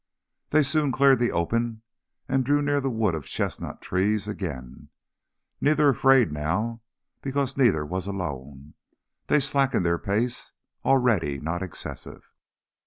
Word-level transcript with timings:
They 0.49 0.63
soon 0.63 0.91
cleared 0.91 1.19
the 1.19 1.31
open, 1.31 1.83
and 2.27 2.43
drew 2.43 2.63
near 2.63 2.81
the 2.81 2.89
wood 2.89 3.13
of 3.13 3.27
chestnut 3.27 3.83
trees 3.83 4.27
again 4.27 4.89
neither 5.61 5.89
afraid 5.89 6.31
now 6.31 6.81
because 7.21 7.55
neither 7.55 7.85
was 7.85 8.07
alone. 8.07 8.73
They 9.27 9.39
slackened 9.39 9.85
their 9.85 9.99
pace, 9.99 10.53
already 10.83 11.39
not 11.39 11.61
excessive. 11.61 12.31